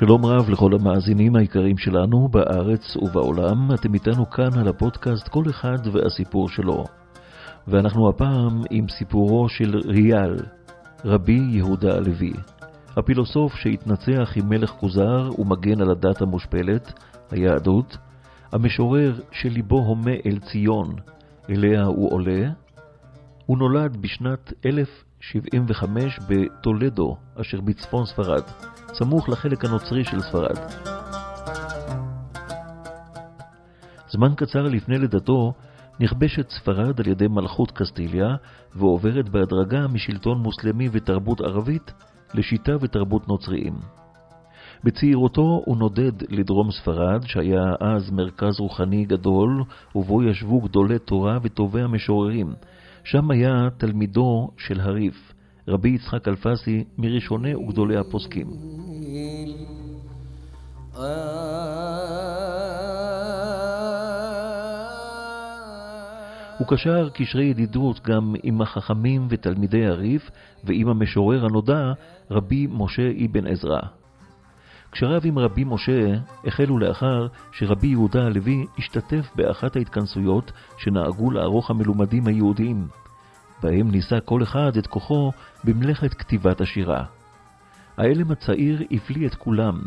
[0.00, 5.78] שלום רב לכל המאזינים היקרים שלנו בארץ ובעולם, אתם איתנו כאן על הפודקאסט כל אחד
[5.92, 6.84] והסיפור שלו.
[7.68, 10.36] ואנחנו הפעם עם סיפורו של ריאל,
[11.04, 12.32] רבי יהודה הלוי,
[12.96, 16.92] הפילוסוף שהתנצח עם מלך כוזר ומגן על הדת המושפלת,
[17.30, 17.96] היהדות,
[18.52, 20.94] המשורר שליבו הומה אל ציון,
[21.50, 22.50] אליה הוא עולה,
[23.46, 24.52] הוא נולד בשנת
[25.22, 28.42] 1075 בטולדו, אשר בצפון ספרד.
[28.92, 30.56] סמוך לחלק הנוצרי של ספרד.
[34.10, 35.52] זמן קצר לפני לידתו
[36.00, 38.36] נכבשת ספרד על ידי מלכות קסטיליה
[38.74, 41.92] ועוברת בהדרגה משלטון מוסלמי ותרבות ערבית
[42.34, 43.74] לשיטה ותרבות נוצריים.
[44.84, 49.62] בצעירותו הוא נודד לדרום ספרד, שהיה אז מרכז רוחני גדול,
[49.94, 52.54] ובו ישבו גדולי תורה וטובי המשוררים.
[53.04, 55.32] שם היה תלמידו של הריף,
[55.68, 58.46] רבי יצחק אלפסי, מראשוני וגדולי הפוסקים.
[66.58, 70.30] הוא קשר קשרי ידידות גם עם החכמים ותלמידי הריף
[70.64, 71.92] ועם המשורר הנודע,
[72.30, 73.80] רבי משה אבן עזרא.
[74.90, 76.14] קשריו עם רבי משה
[76.44, 82.86] החלו לאחר שרבי יהודה הלוי השתתף באחת ההתכנסויות שנהגו לערוך המלומדים היהודיים,
[83.62, 85.32] בהם ניסה כל אחד את כוחו
[85.64, 87.04] במלאכת כתיבת השירה.
[87.96, 89.80] האלם הצעיר הפליא את כולם,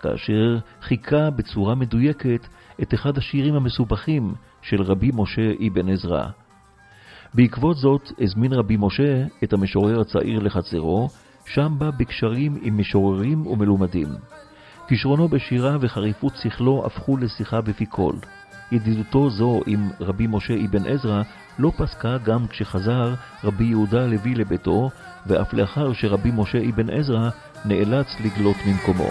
[0.00, 2.46] כאשר חיכה בצורה מדויקת
[2.82, 6.24] את אחד השירים המסובכים של רבי משה אבן עזרא.
[7.34, 11.08] בעקבות זאת הזמין רבי משה את המשורר הצעיר לחצרו,
[11.46, 14.08] שם בא בקשרים עם משוררים ומלומדים.
[14.88, 18.14] כישרונו בשירה וחריפות שכלו הפכו לשיחה בפי כל.
[18.72, 21.22] ידידותו זו עם רבי משה אבן עזרא
[21.58, 23.14] לא פסקה גם כשחזר
[23.44, 24.90] רבי יהודה הלוי לביתו,
[25.26, 27.30] ואף לאחר שרבי משה אבן עזרא
[27.64, 29.10] נאלץ לגלות ממקומו.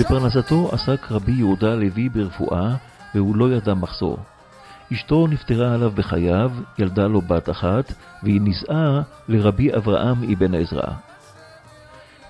[0.00, 2.74] לפרנסתו עסק רבי יהודה הלוי ברפואה,
[3.14, 4.18] והוא לא ידע מחסור.
[4.92, 7.92] אשתו נפטרה עליו בחייו, ילדה לו בת אחת,
[8.22, 10.92] והיא נישאה לרבי אברהם אבן עזרא.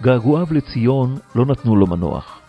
[0.03, 2.41] געגועיו לציון לא נתנו לו מנוח.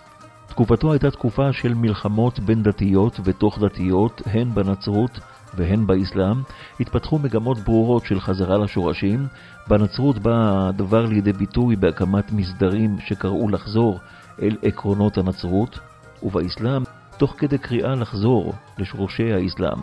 [0.47, 5.19] תקופתו הייתה תקופה של מלחמות בין דתיות ותוך דתיות, הן בנצרות
[5.53, 6.41] והן באסלאם,
[6.79, 9.27] התפתחו מגמות ברורות של חזרה לשורשים.
[9.67, 13.99] בנצרות בא הדבר לידי ביטוי בהקמת מסדרים שקראו לחזור
[14.41, 15.79] אל עקרונות הנצרות,
[16.23, 16.83] ובאסלאם
[17.17, 19.79] תוך כדי קריאה לחזור לשורשי האסלאם.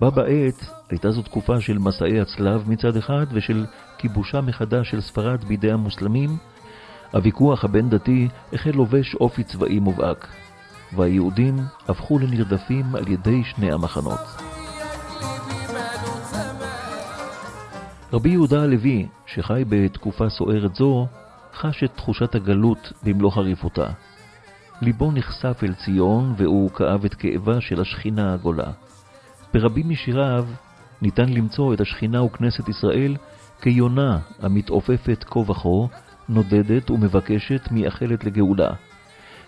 [0.00, 3.66] בה בעת הייתה זו תקופה של מסעי הצלב מצד אחד ושל
[3.98, 6.30] כיבושה מחדש של ספרד בידי המוסלמים.
[7.12, 10.28] הוויכוח הבין-דתי החל לובש אופי צבאי מובהק,
[10.96, 11.56] והיהודים
[11.88, 14.20] הפכו לנרדפים על ידי שני המחנות.
[18.12, 21.06] רבי יהודה הלוי, שחי בתקופה סוערת זו,
[21.54, 23.86] חש את תחושת הגלות במלוא חריפותה.
[24.82, 28.70] ליבו נחשף אל ציון, והוא כאב את כאבה של השכינה הגולה.
[29.54, 30.46] ברבים משיריו
[31.02, 33.16] ניתן למצוא את השכינה וכנסת ישראל
[33.60, 35.96] כיונה המתעופפת כה וכה,
[36.28, 38.70] נודדת ומבקשת מייחלת לגאולה.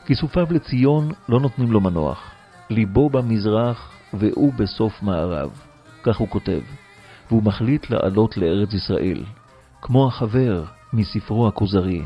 [0.06, 2.30] כיסופיו לציון לא נותנים לו מנוח.
[2.70, 5.50] ליבו במזרח והוא בסוף מערב.
[6.02, 6.60] כך הוא כותב.
[7.28, 9.24] והוא מחליט לעלות לארץ ישראל,
[9.82, 12.02] כמו החבר מספרו הכוזרי.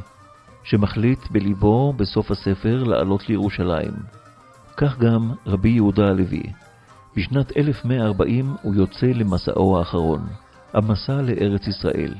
[0.64, 3.92] שמחליט בליבו בסוף הספר לעלות לירושלים.
[4.76, 6.42] כך גם רבי יהודה הלוי.
[7.16, 10.26] בשנת 1140 הוא יוצא למסעו האחרון,
[10.72, 12.14] המסע לארץ ישראל.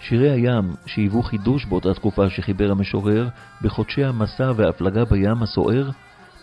[0.00, 3.28] שירי הים, שהיוו חידוש באותה תקופה שחיבר המשורר,
[3.62, 5.90] בחודשי המסע וההפלגה בים הסוער,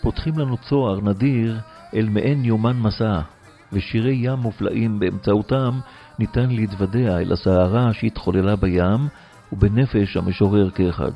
[0.02, 1.60] פותחים לנו צוהר נדיר
[1.94, 3.20] אל מעין יומן מסע,
[3.72, 5.80] ושירי ים מופלאים באמצעותם
[6.18, 9.08] ניתן להתוודע אל הסערה שהתחוללה בים,
[9.52, 11.12] ובנפש המשורר כאחד.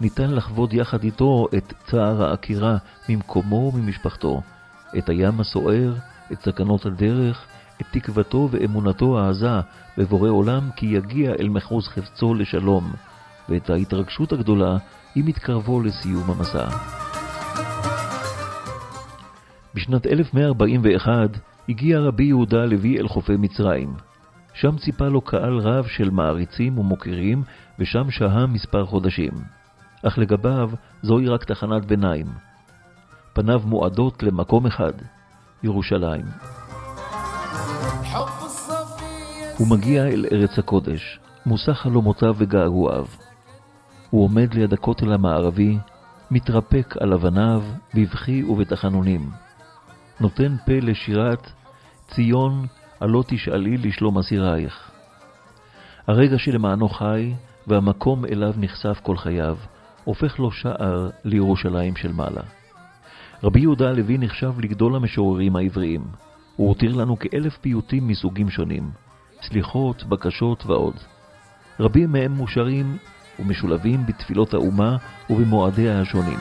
[0.00, 2.76] ניתן לחוות יחד איתו את צער העקירה
[3.08, 4.42] ממקומו וממשפחתו,
[4.98, 5.94] את הים הסוער,
[6.32, 7.46] את סכנות הדרך,
[7.80, 9.60] את תקוותו ואמונתו העזה
[9.98, 12.92] בבורא עולם כי יגיע אל מחוז חפצו לשלום,
[13.48, 14.76] ואת ההתרגשות הגדולה
[15.14, 16.68] עם התקרבו לסיום המסע.
[19.74, 21.30] בשנת 1141
[21.68, 23.94] הגיע רבי יהודה הלוי אל חופי מצרים.
[24.54, 27.42] שם ציפה לו קהל רב של מעריצים ומוקירים,
[27.78, 29.32] ושם שהה מספר חודשים.
[30.02, 30.70] אך לגביו
[31.02, 32.26] זוהי רק תחנת ביניים.
[33.32, 34.92] פניו מועדות למקום אחד,
[35.62, 36.24] ירושלים.
[39.58, 43.06] הוא מגיע אל ארץ הקודש, מושא חלומותיו וגעגועיו.
[44.10, 45.78] הוא עומד ליד הכותל המערבי,
[46.30, 47.62] מתרפק על אבניו,
[47.94, 49.30] בבכי ובתחנונים.
[50.20, 51.50] נותן פה לשירת
[52.10, 52.66] ציון,
[53.00, 54.90] הלא תשאלי לשלום אסירייך.
[56.06, 57.34] הרגע שלמענו חי,
[57.66, 59.56] והמקום אליו נחשף כל חייו,
[60.04, 62.42] הופך לו שער לירושלים של מעלה.
[63.42, 66.04] רבי יהודה הלוי נחשב לגדול המשוררים העבריים.
[66.56, 68.90] הוא הותיר לנו כאלף פיוטים מסוגים שונים,
[69.42, 70.94] סליחות, בקשות ועוד.
[71.80, 72.96] רבים מהם מושרים
[73.38, 74.96] ומשולבים בתפילות האומה
[75.30, 76.38] ובמועדיה השונים.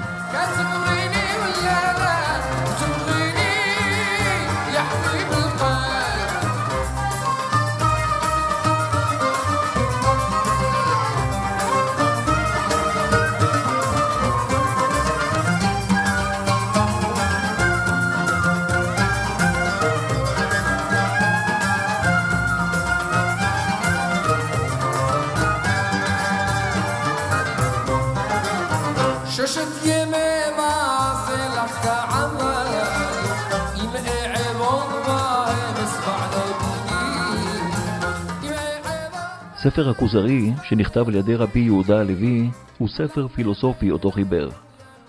[39.57, 44.49] ספר הכוזרי, שנכתב על ידי רבי יהודה הלוי, הוא ספר פילוסופי אותו חיבר.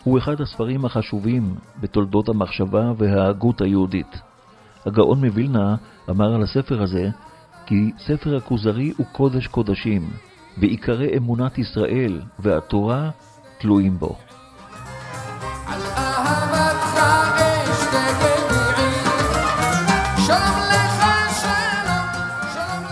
[0.05, 4.20] הוא אחד הספרים החשובים בתולדות המחשבה וההגות היהודית.
[4.87, 5.76] הגאון מווילנה
[6.11, 7.08] אמר על הספר הזה
[7.67, 10.11] כי ספר הכוזרי הוא קודש קודשים,
[10.58, 13.11] ועיקרי אמונת ישראל והתורה
[13.62, 14.17] תלויים בו.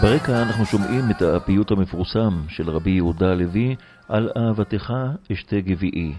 [0.02, 3.76] ברקע אנחנו שומעים את הפיוט המפורסם של רבי יהודה הלוי
[4.08, 4.92] על אהבתך
[5.32, 6.14] אשתה גביעי.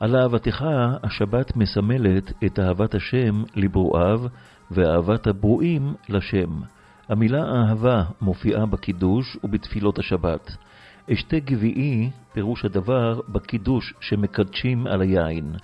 [0.00, 0.64] על אהבתך
[1.02, 4.20] השבת מסמלת את אהבת השם לברואיו
[4.70, 6.60] ואהבת הברואים לשם.
[7.08, 10.56] המילה אהבה מופיעה בקידוש ובתפילות השבת.
[11.12, 15.54] אשתה גביעי פירוש הדבר בקידוש שמקדשים על היין.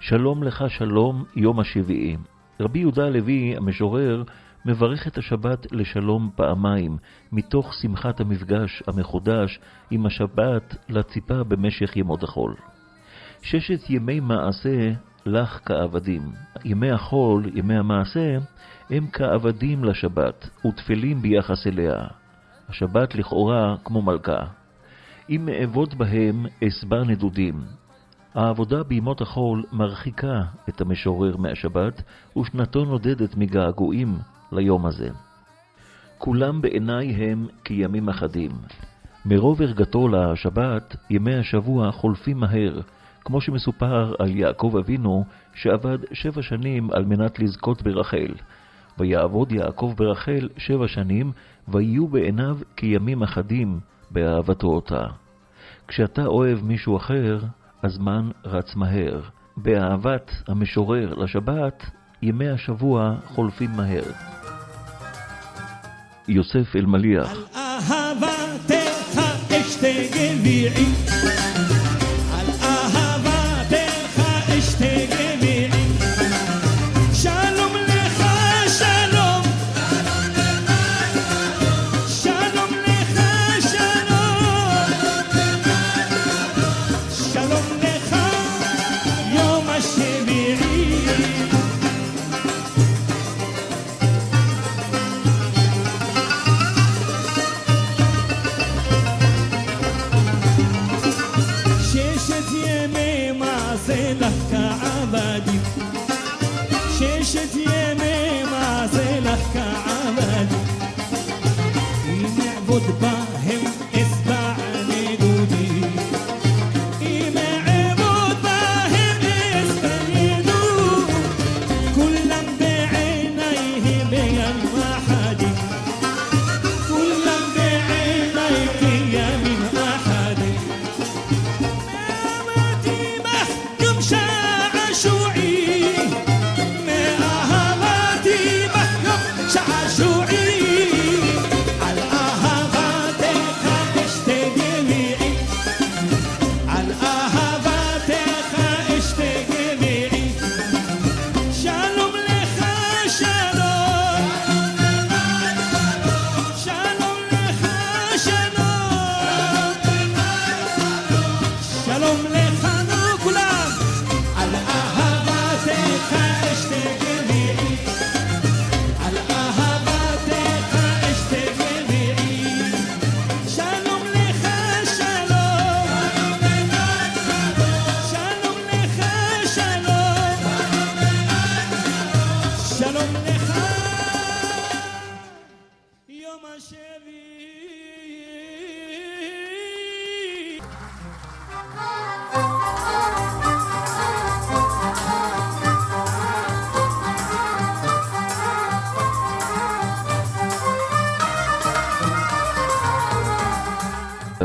[0.00, 2.16] שלום לך שלום יום השביעי.
[2.60, 4.22] רבי יהודה הלוי, המשורר,
[4.64, 6.96] מברך את השבת לשלום פעמיים,
[7.32, 9.60] מתוך שמחת המפגש המחודש
[9.90, 12.54] עם השבת לציפה במשך ימות החול.
[13.42, 14.92] ששת ימי מעשה
[15.26, 16.22] לך כעבדים.
[16.64, 18.36] ימי החול, ימי המעשה,
[18.90, 22.06] הם כעבדים לשבת, וטפלים ביחס אליה.
[22.68, 24.46] השבת לכאורה כמו מלכה.
[25.30, 27.60] אם אעבוד בהם, אסבר נדודים.
[28.34, 32.02] העבודה בימות החול מרחיקה את המשורר מהשבת,
[32.38, 34.18] ושנתו נודדת מגעגועים
[34.52, 35.08] ליום הזה.
[36.18, 38.50] כולם בעיניי הם כימים אחדים.
[39.24, 42.80] מרוב הרגתו לשבת, ימי השבוע חולפים מהר,
[43.20, 48.34] כמו שמסופר על יעקב אבינו, שעבד שבע שנים על מנת לזכות ברחל.
[48.98, 51.32] ויעבוד יעקב ברחל שבע שנים,
[51.68, 55.06] ויהיו בעיניו כימים אחדים באהבתו אותה.
[55.88, 57.38] כשאתה אוהב מישהו אחר,
[57.82, 59.20] הזמן רץ מהר.
[59.56, 61.84] באהבת המשורר לשבת,
[62.22, 64.04] ימי השבוע חולפים מהר.
[66.28, 67.32] יוסף אלמליח.
[67.32, 69.20] על אהבתך
[69.50, 71.05] אשתה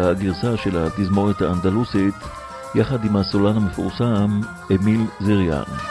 [0.10, 2.15] הגרסה של התזמורת האנדלוסית
[2.75, 4.41] יחד עם הסולן המפורסם
[4.75, 5.90] אמיל זריאן.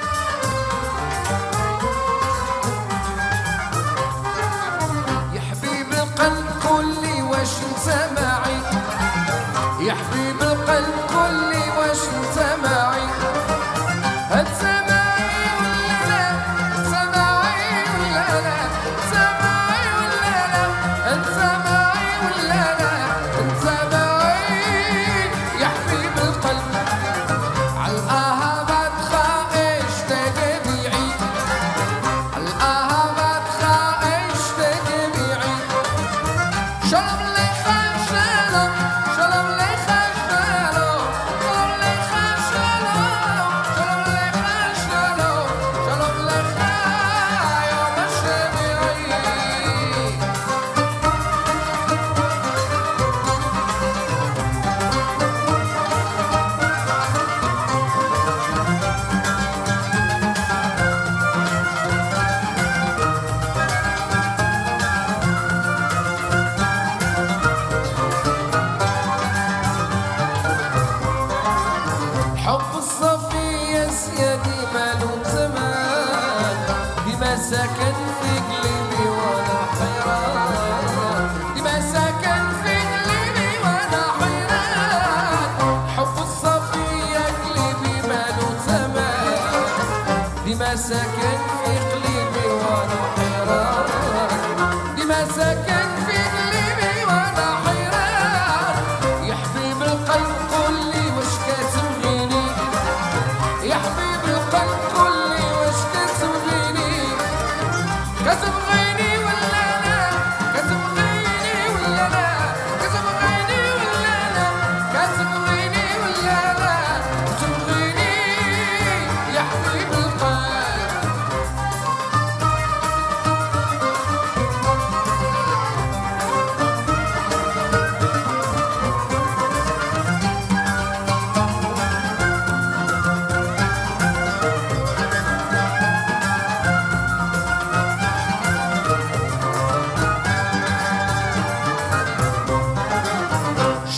[77.51, 78.10] second.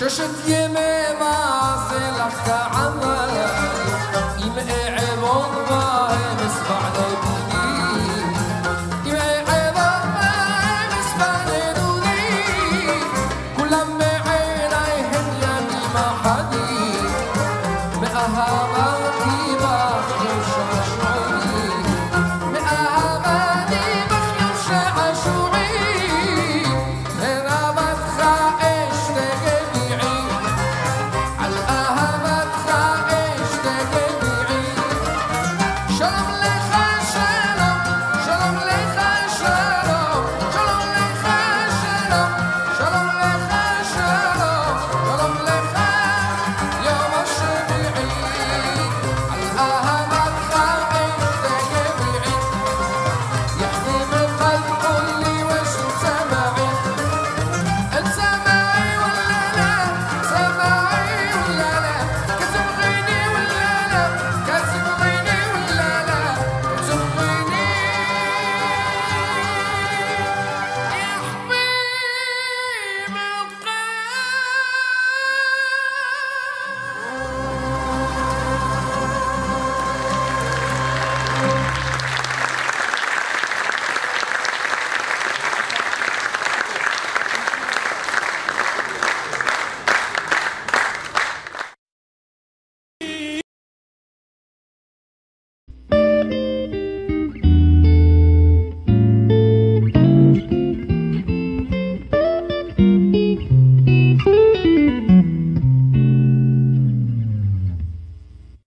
[0.02, 0.61] 这是爹